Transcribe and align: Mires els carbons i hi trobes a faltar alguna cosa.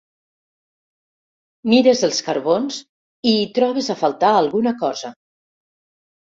Mires 1.73 2.01
els 2.07 2.21
carbons 2.29 2.79
i 3.33 3.35
hi 3.43 3.45
trobes 3.59 3.91
a 3.91 3.97
faltar 4.01 4.33
alguna 4.39 4.75
cosa. 4.87 5.15